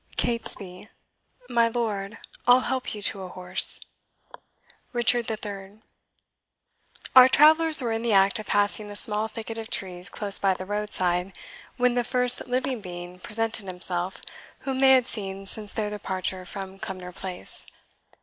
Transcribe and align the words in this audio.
CATESBY......My 0.17 1.67
lord, 1.67 2.17
I'll 2.47 2.61
help 2.61 2.95
you 2.95 3.03
to 3.03 3.21
a 3.21 3.27
horse. 3.29 3.79
RICHARD 4.93 5.29
III. 5.29 5.83
Our 7.15 7.29
travellers 7.29 7.83
were 7.83 7.91
in 7.91 8.01
the 8.01 8.11
act 8.11 8.39
of 8.39 8.47
passing 8.47 8.89
a 8.89 8.95
small 8.95 9.27
thicket 9.27 9.59
of 9.59 9.69
trees 9.69 10.09
close 10.09 10.39
by 10.39 10.55
the 10.55 10.65
roadside, 10.65 11.33
when 11.77 11.93
the 11.93 12.03
first 12.03 12.47
living 12.47 12.81
being 12.81 13.19
presented 13.19 13.67
himself 13.67 14.21
whom 14.61 14.79
they 14.79 14.93
had 14.93 15.05
seen 15.05 15.45
since 15.45 15.71
their 15.71 15.91
departure 15.91 16.45
from 16.45 16.79
Cumnor 16.79 17.11
Place. 17.11 17.67